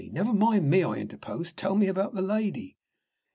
"Never 0.11 0.33
mind 0.33 0.67
me!" 0.67 0.81
I 0.81 0.93
interposed. 0.95 1.57
"Tell 1.57 1.75
me 1.75 1.85
about 1.85 2.15
the 2.15 2.23
lady!" 2.23 2.75